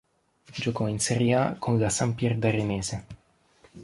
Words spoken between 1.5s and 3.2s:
con la Sampierdarenese.